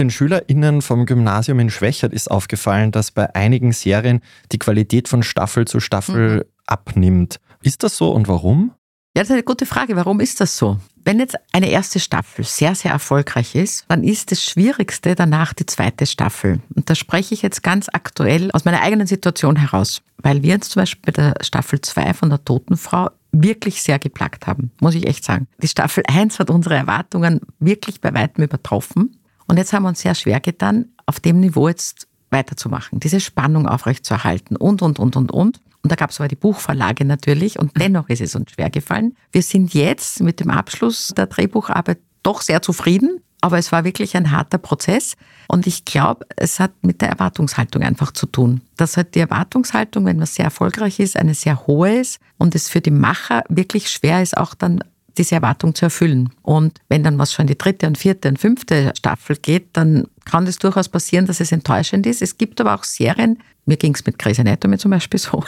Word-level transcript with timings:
Den 0.00 0.08
SchülerInnen 0.08 0.80
vom 0.80 1.04
Gymnasium 1.04 1.60
in 1.60 1.68
Schwächert 1.68 2.14
ist 2.14 2.30
aufgefallen, 2.30 2.90
dass 2.90 3.10
bei 3.10 3.34
einigen 3.34 3.72
Serien 3.72 4.22
die 4.50 4.58
Qualität 4.58 5.08
von 5.08 5.22
Staffel 5.22 5.66
zu 5.66 5.78
Staffel 5.78 6.36
mhm. 6.36 6.44
abnimmt. 6.66 7.40
Ist 7.62 7.82
das 7.82 7.98
so 7.98 8.10
und 8.10 8.26
warum? 8.26 8.72
Ja, 9.14 9.22
das 9.22 9.28
ist 9.28 9.34
eine 9.34 9.42
gute 9.42 9.66
Frage. 9.66 9.96
Warum 9.96 10.20
ist 10.20 10.40
das 10.40 10.56
so? 10.56 10.78
Wenn 11.04 11.18
jetzt 11.18 11.36
eine 11.52 11.68
erste 11.68 12.00
Staffel 12.00 12.44
sehr, 12.44 12.74
sehr 12.74 12.92
erfolgreich 12.92 13.54
ist, 13.54 13.84
dann 13.88 14.02
ist 14.02 14.30
das 14.30 14.42
Schwierigste 14.42 15.14
danach 15.14 15.52
die 15.52 15.66
zweite 15.66 16.06
Staffel. 16.06 16.60
Und 16.74 16.88
da 16.88 16.94
spreche 16.94 17.34
ich 17.34 17.42
jetzt 17.42 17.62
ganz 17.62 17.88
aktuell 17.92 18.50
aus 18.52 18.64
meiner 18.64 18.80
eigenen 18.80 19.06
Situation 19.06 19.56
heraus, 19.56 20.00
weil 20.16 20.42
wir 20.42 20.50
jetzt 20.50 20.70
zum 20.70 20.80
Beispiel 20.80 21.12
bei 21.12 21.22
der 21.22 21.34
Staffel 21.44 21.80
2 21.80 22.14
von 22.14 22.30
der 22.30 22.42
Totenfrau 22.44 23.10
wirklich 23.32 23.82
sehr 23.82 23.98
geplagt 23.98 24.46
haben, 24.46 24.72
muss 24.80 24.94
ich 24.94 25.06
echt 25.06 25.24
sagen. 25.24 25.46
Die 25.62 25.68
Staffel 25.68 26.02
1 26.06 26.38
hat 26.38 26.50
unsere 26.50 26.74
Erwartungen 26.74 27.40
wirklich 27.58 28.00
bei 28.00 28.12
weitem 28.14 28.44
übertroffen. 28.44 29.16
Und 29.46 29.56
jetzt 29.56 29.72
haben 29.72 29.84
wir 29.84 29.88
uns 29.88 30.00
sehr 30.00 30.14
schwer 30.14 30.40
getan, 30.40 30.86
auf 31.06 31.20
dem 31.20 31.40
Niveau 31.40 31.68
jetzt 31.68 32.06
weiterzumachen, 32.30 33.00
diese 33.00 33.20
Spannung 33.20 33.66
aufrechtzuerhalten 33.66 34.56
und, 34.56 34.82
und, 34.82 34.98
und, 34.98 35.16
und, 35.16 35.32
und. 35.32 35.60
Und 35.82 35.90
da 35.90 35.96
gab 35.96 36.10
es 36.10 36.20
aber 36.20 36.28
die 36.28 36.36
Buchverlage 36.36 37.04
natürlich 37.04 37.58
und 37.58 37.72
dennoch 37.80 38.08
ist 38.08 38.20
es 38.20 38.34
uns 38.34 38.52
schwer 38.52 38.70
gefallen. 38.70 39.16
Wir 39.32 39.42
sind 39.42 39.72
jetzt 39.74 40.20
mit 40.20 40.38
dem 40.40 40.50
Abschluss 40.50 41.08
der 41.16 41.26
Drehbucharbeit 41.26 41.98
doch 42.22 42.42
sehr 42.42 42.62
zufrieden, 42.62 43.22
aber 43.40 43.58
es 43.58 43.72
war 43.72 43.84
wirklich 43.84 44.16
ein 44.16 44.30
harter 44.30 44.58
Prozess 44.58 45.16
und 45.48 45.66
ich 45.66 45.84
glaube, 45.84 46.26
es 46.36 46.60
hat 46.60 46.72
mit 46.82 47.00
der 47.00 47.08
Erwartungshaltung 47.08 47.82
einfach 47.82 48.12
zu 48.12 48.26
tun. 48.26 48.60
Dass 48.76 48.96
halt 48.96 49.14
die 49.14 49.20
Erwartungshaltung, 49.20 50.04
wenn 50.06 50.18
man 50.18 50.26
sehr 50.26 50.44
erfolgreich 50.44 51.00
ist, 51.00 51.16
eine 51.16 51.34
sehr 51.34 51.66
hohe 51.66 52.00
ist 52.00 52.20
und 52.38 52.54
es 52.54 52.68
für 52.68 52.80
die 52.80 52.90
Macher 52.90 53.44
wirklich 53.48 53.90
schwer 53.90 54.22
ist, 54.22 54.36
auch 54.36 54.54
dann 54.54 54.84
diese 55.20 55.34
Erwartung 55.34 55.74
zu 55.74 55.84
erfüllen. 55.84 56.30
Und 56.42 56.80
wenn 56.88 57.04
dann 57.04 57.18
was 57.18 57.32
schon 57.32 57.44
in 57.44 57.48
die 57.48 57.58
dritte 57.58 57.86
und 57.86 57.98
vierte 57.98 58.28
und 58.28 58.38
fünfte 58.38 58.92
Staffel 58.96 59.36
geht, 59.36 59.68
dann 59.74 60.06
kann 60.24 60.46
es 60.46 60.58
durchaus 60.58 60.88
passieren, 60.88 61.26
dass 61.26 61.40
es 61.40 61.52
enttäuschend 61.52 62.06
ist. 62.06 62.22
Es 62.22 62.38
gibt 62.38 62.60
aber 62.60 62.74
auch 62.74 62.84
Serien, 62.84 63.38
mir 63.66 63.76
ging 63.76 63.94
es 63.94 64.04
mit 64.06 64.18
Grey's 64.18 64.40
Anatomy 64.40 64.78
zum 64.78 64.90
Beispiel 64.90 65.20
so, 65.20 65.44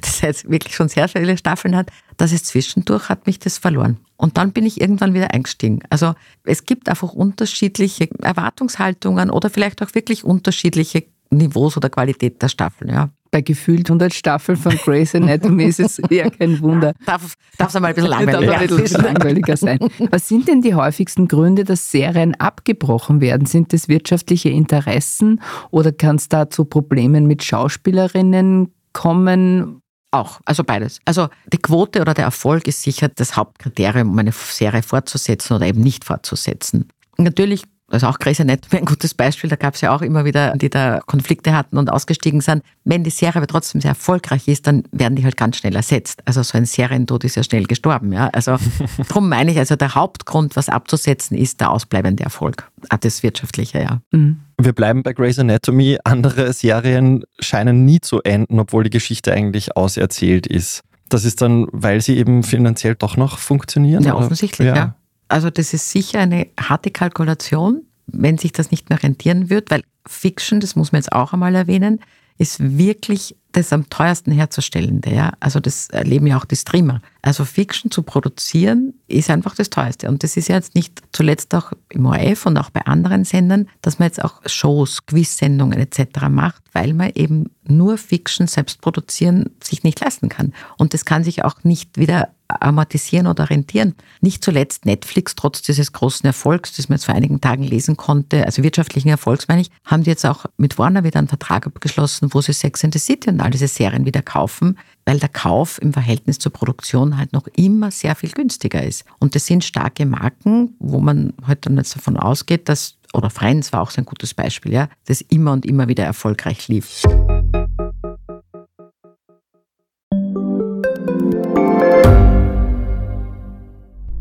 das 0.00 0.20
jetzt 0.20 0.50
wirklich 0.50 0.74
schon 0.74 0.88
sehr 0.88 1.08
viele 1.08 1.38
Staffeln 1.38 1.76
hat, 1.76 1.90
dass 2.16 2.32
es 2.32 2.42
zwischendurch 2.42 3.08
hat 3.08 3.26
mich 3.26 3.38
das 3.38 3.58
verloren. 3.58 3.98
Und 4.16 4.36
dann 4.36 4.52
bin 4.52 4.66
ich 4.66 4.80
irgendwann 4.80 5.14
wieder 5.14 5.32
eingestiegen. 5.32 5.80
Also 5.88 6.14
es 6.44 6.64
gibt 6.64 6.88
einfach 6.88 7.12
unterschiedliche 7.12 8.08
Erwartungshaltungen 8.20 9.30
oder 9.30 9.50
vielleicht 9.50 9.82
auch 9.82 9.94
wirklich 9.94 10.24
unterschiedliche 10.24 11.04
Niveaus 11.30 11.76
oder 11.76 11.90
Qualität 11.90 12.42
der 12.42 12.48
Staffeln. 12.48 12.90
Ja 12.90 13.10
bei 13.30 13.40
gefühlt 13.40 13.88
100 13.88 14.14
Staffeln 14.14 14.56
von 14.56 14.76
Grey's 14.76 15.14
Anatomy 15.14 15.64
ist 15.64 15.80
es 15.80 15.98
eher 16.10 16.30
kein 16.30 16.60
Wunder. 16.60 16.94
Darf 17.04 17.36
es 17.58 17.76
einmal 17.76 17.90
ein 17.90 17.94
bisschen 17.94 18.10
langweiliger, 18.10 18.58
ein 18.58 18.68
bisschen 18.68 19.02
langweiliger 19.02 19.56
sein. 19.56 19.78
Was 20.10 20.28
sind 20.28 20.48
denn 20.48 20.62
die 20.62 20.74
häufigsten 20.74 21.28
Gründe, 21.28 21.64
dass 21.64 21.90
Serien 21.90 22.34
abgebrochen 22.34 23.20
werden? 23.20 23.46
Sind 23.46 23.72
das 23.72 23.88
wirtschaftliche 23.88 24.48
Interessen 24.48 25.40
oder 25.70 25.92
kann 25.92 26.16
es 26.16 26.28
da 26.28 26.50
zu 26.50 26.64
Problemen 26.64 27.26
mit 27.26 27.42
Schauspielerinnen 27.42 28.72
kommen? 28.92 29.80
Auch, 30.10 30.40
also 30.44 30.64
beides. 30.64 31.00
Also 31.04 31.28
die 31.52 31.58
Quote 31.58 32.00
oder 32.00 32.14
der 32.14 32.24
Erfolg 32.24 32.66
ist 32.68 32.82
sicher 32.82 33.08
das 33.08 33.36
Hauptkriterium, 33.36 34.10
um 34.10 34.18
eine 34.18 34.32
Serie 34.32 34.82
fortzusetzen 34.82 35.54
oder 35.54 35.66
eben 35.66 35.82
nicht 35.82 36.04
fortzusetzen. 36.04 36.88
Natürlich 37.18 37.64
also 37.88 38.08
auch 38.08 38.18
Grey's 38.18 38.40
Anatomy 38.40 38.80
ein 38.80 38.84
gutes 38.84 39.14
Beispiel, 39.14 39.48
da 39.48 39.56
gab 39.56 39.74
es 39.74 39.80
ja 39.80 39.94
auch 39.94 40.02
immer 40.02 40.24
wieder, 40.24 40.56
die 40.56 40.68
da 40.70 41.00
Konflikte 41.06 41.54
hatten 41.54 41.78
und 41.78 41.90
ausgestiegen 41.90 42.40
sind. 42.40 42.62
Wenn 42.84 43.04
die 43.04 43.10
Serie 43.10 43.36
aber 43.36 43.46
trotzdem 43.46 43.80
sehr 43.80 43.90
erfolgreich 43.90 44.48
ist, 44.48 44.66
dann 44.66 44.82
werden 44.90 45.14
die 45.14 45.24
halt 45.24 45.36
ganz 45.36 45.58
schnell 45.58 45.76
ersetzt. 45.76 46.20
Also 46.24 46.42
so 46.42 46.58
ein 46.58 46.64
Serientod 46.64 47.22
ist 47.24 47.36
ja 47.36 47.44
schnell 47.44 47.64
gestorben. 47.64 48.12
Ja? 48.12 48.28
Also 48.28 48.56
darum 49.08 49.28
meine 49.28 49.52
ich, 49.52 49.58
also 49.58 49.76
der 49.76 49.94
Hauptgrund, 49.94 50.56
was 50.56 50.68
abzusetzen, 50.68 51.36
ist 51.36 51.60
der 51.60 51.70
ausbleibende 51.70 52.24
Erfolg. 52.24 52.68
Ah, 52.88 52.96
das 52.98 53.22
Wirtschaftliche, 53.22 53.80
ja. 53.80 54.00
Mhm. 54.10 54.40
Wir 54.58 54.72
bleiben 54.72 55.02
bei 55.02 55.12
Grey's 55.12 55.38
Anatomy. 55.38 55.98
Andere 56.02 56.52
Serien 56.52 57.24
scheinen 57.38 57.84
nie 57.84 58.00
zu 58.00 58.22
enden, 58.22 58.58
obwohl 58.58 58.84
die 58.84 58.90
Geschichte 58.90 59.32
eigentlich 59.32 59.76
auserzählt 59.76 60.46
ist. 60.46 60.82
Das 61.08 61.24
ist 61.24 61.40
dann, 61.40 61.66
weil 61.70 62.00
sie 62.00 62.16
eben 62.16 62.42
finanziell 62.42 62.96
doch 62.96 63.16
noch 63.16 63.38
funktionieren? 63.38 64.02
Ja, 64.02 64.14
offensichtlich, 64.14 64.66
ja. 64.66 64.74
ja. 64.74 64.96
Also 65.28 65.50
das 65.50 65.74
ist 65.74 65.90
sicher 65.90 66.20
eine 66.20 66.48
harte 66.58 66.90
Kalkulation, 66.90 67.82
wenn 68.06 68.38
sich 68.38 68.52
das 68.52 68.70
nicht 68.70 68.88
mehr 68.90 69.02
rentieren 69.02 69.50
wird, 69.50 69.70
weil 69.70 69.82
Fiction, 70.06 70.60
das 70.60 70.76
muss 70.76 70.92
man 70.92 71.00
jetzt 71.00 71.12
auch 71.12 71.32
einmal 71.32 71.54
erwähnen, 71.54 72.00
ist 72.38 72.78
wirklich 72.78 73.36
das 73.52 73.72
am 73.72 73.88
teuersten 73.88 74.30
herzustellende. 74.30 75.10
Ja? 75.10 75.32
Also 75.40 75.60
das 75.60 75.88
erleben 75.88 76.26
ja 76.26 76.36
auch 76.36 76.44
die 76.44 76.56
Streamer. 76.56 77.00
Also 77.22 77.46
Fiction 77.46 77.90
zu 77.90 78.02
produzieren 78.02 78.92
ist 79.08 79.30
einfach 79.30 79.54
das 79.54 79.70
teuerste. 79.70 80.08
Und 80.08 80.22
das 80.22 80.36
ist 80.36 80.48
ja 80.48 80.56
jetzt 80.56 80.74
nicht 80.74 81.02
zuletzt 81.12 81.54
auch 81.54 81.72
im 81.88 82.04
ORF 82.04 82.44
und 82.44 82.58
auch 82.58 82.68
bei 82.68 82.82
anderen 82.82 83.24
Sendern, 83.24 83.68
dass 83.80 83.98
man 83.98 84.08
jetzt 84.08 84.22
auch 84.22 84.42
Shows, 84.44 85.06
Quiz-Sendungen 85.06 85.78
etc. 85.78 86.28
macht, 86.28 86.62
weil 86.72 86.92
man 86.92 87.12
eben 87.14 87.50
nur 87.66 87.96
Fiction 87.96 88.46
selbst 88.46 88.82
produzieren 88.82 89.50
sich 89.62 89.82
nicht 89.82 89.98
leisten 90.00 90.28
kann. 90.28 90.52
Und 90.76 90.92
das 90.92 91.06
kann 91.06 91.24
sich 91.24 91.42
auch 91.42 91.64
nicht 91.64 91.96
wieder 91.96 92.28
amortisieren 92.48 93.26
oder 93.26 93.50
rentieren. 93.50 93.94
Nicht 94.20 94.44
zuletzt 94.44 94.86
Netflix, 94.86 95.34
trotz 95.34 95.62
dieses 95.62 95.92
großen 95.92 96.26
Erfolgs, 96.26 96.72
das 96.76 96.88
man 96.88 96.96
jetzt 96.96 97.06
vor 97.06 97.14
einigen 97.14 97.40
Tagen 97.40 97.62
lesen 97.62 97.96
konnte, 97.96 98.44
also 98.44 98.62
wirtschaftlichen 98.62 99.08
Erfolgs 99.08 99.48
meine 99.48 99.62
ich, 99.62 99.70
haben 99.84 100.02
die 100.02 100.10
jetzt 100.10 100.24
auch 100.24 100.46
mit 100.56 100.78
Warner 100.78 101.04
wieder 101.04 101.18
einen 101.18 101.28
Vertrag 101.28 101.66
abgeschlossen, 101.66 102.28
wo 102.32 102.40
sie 102.40 102.52
Sex 102.52 102.84
and 102.84 102.94
the 102.94 103.00
City 103.00 103.30
und 103.30 103.40
all 103.40 103.50
diese 103.50 103.68
Serien 103.68 104.04
wieder 104.04 104.22
kaufen, 104.22 104.78
weil 105.04 105.18
der 105.18 105.28
Kauf 105.28 105.80
im 105.80 105.92
Verhältnis 105.92 106.38
zur 106.38 106.52
Produktion 106.52 107.16
halt 107.16 107.32
noch 107.32 107.46
immer 107.54 107.90
sehr 107.90 108.14
viel 108.14 108.30
günstiger 108.30 108.82
ist. 108.82 109.04
Und 109.18 109.34
das 109.34 109.46
sind 109.46 109.64
starke 109.64 110.06
Marken, 110.06 110.74
wo 110.78 111.00
man 111.00 111.32
heute 111.42 111.46
halt 111.48 111.66
dann 111.66 111.76
jetzt 111.76 111.94
davon 111.94 112.16
ausgeht, 112.16 112.68
dass, 112.68 112.96
oder 113.12 113.30
Friends 113.30 113.72
war 113.72 113.82
auch 113.82 113.90
so 113.90 114.00
ein 114.00 114.04
gutes 114.04 114.34
Beispiel, 114.34 114.72
ja, 114.72 114.88
das 115.06 115.20
immer 115.20 115.52
und 115.52 115.64
immer 115.64 115.88
wieder 115.88 116.04
erfolgreich 116.04 116.68
lief. 116.68 117.02